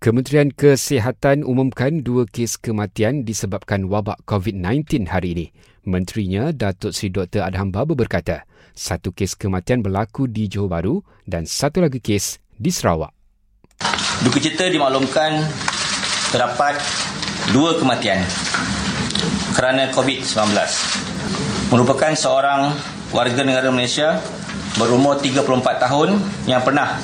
[0.00, 5.46] Kementerian Kesihatan umumkan dua kes kematian disebabkan wabak COVID-19 hari ini.
[5.84, 7.44] Menterinya, Datuk Seri Dr.
[7.44, 10.96] Adham Baba berkata, satu kes kematian berlaku di Johor Bahru
[11.28, 13.12] dan satu lagi kes di Sarawak.
[14.24, 15.44] Duka cita dimaklumkan
[16.32, 16.80] terdapat
[17.52, 18.24] dua kematian
[19.52, 20.48] kerana COVID-19.
[21.76, 22.72] Merupakan seorang
[23.12, 24.16] warga negara Malaysia
[24.78, 25.42] berumur 34
[25.82, 27.00] tahun yang pernah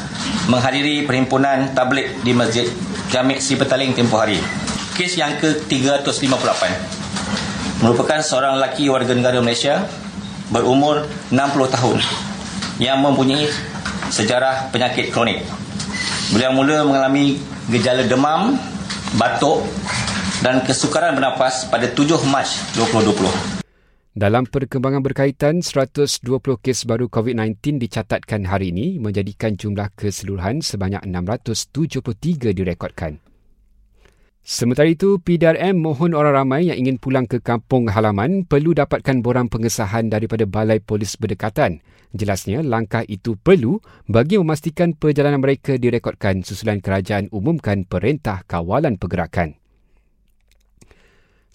[0.46, 2.70] menghadiri perhimpunan tablik di Masjid
[3.10, 4.38] Jamik Si Petaling tempoh hari.
[4.94, 6.62] Kes yang ke-358
[7.84, 9.84] merupakan seorang lelaki warga negara Malaysia
[10.48, 11.98] berumur 60 tahun
[12.78, 13.50] yang mempunyai
[14.08, 15.42] sejarah penyakit kronik.
[16.32, 17.38] Beliau mula mengalami
[17.70, 18.58] gejala demam,
[19.18, 19.66] batuk
[20.40, 22.46] dan kesukaran bernafas pada 7 Mac
[22.78, 23.65] 2020.
[24.16, 26.24] Dalam perkembangan berkaitan, 120
[26.64, 33.20] kes baru COVID-19 dicatatkan hari ini menjadikan jumlah keseluruhan sebanyak 673 direkodkan.
[34.40, 39.52] Sementara itu, PDRM mohon orang ramai yang ingin pulang ke kampung halaman perlu dapatkan borang
[39.52, 41.84] pengesahan daripada Balai Polis Berdekatan.
[42.16, 49.65] Jelasnya, langkah itu perlu bagi memastikan perjalanan mereka direkodkan susulan kerajaan umumkan Perintah Kawalan Pergerakan.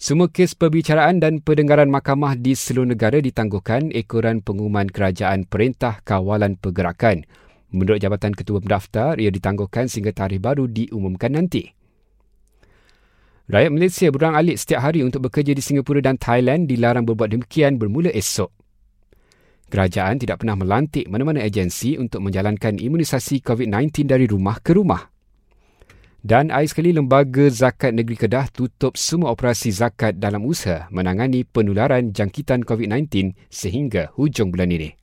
[0.02, 6.58] Semua kes perbicaraan dan perdengaran mahkamah di seluruh negara ditangguhkan ekoran pengumuman kerajaan Perintah Kawalan
[6.58, 7.22] Pergerakan.
[7.70, 11.70] Menurut Jabatan Ketua Pendaftar, ia ditangguhkan sehingga tarikh baru diumumkan nanti.
[13.46, 17.78] Rakyat Malaysia berang alik setiap hari untuk bekerja di Singapura dan Thailand dilarang berbuat demikian
[17.78, 18.50] bermula esok.
[19.70, 25.11] Kerajaan tidak pernah melantik mana-mana agensi untuk menjalankan imunisasi COVID-19 dari rumah ke rumah.
[26.22, 32.14] Dan air sekali Lembaga Zakat Negeri Kedah tutup semua operasi zakat dalam usaha menangani penularan
[32.14, 35.01] jangkitan COVID-19 sehingga hujung bulan ini.